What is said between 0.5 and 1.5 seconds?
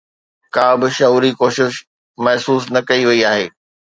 ڪابه شعوري